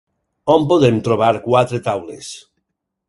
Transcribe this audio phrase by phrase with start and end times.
[0.53, 2.33] On podem trobar quatre taules?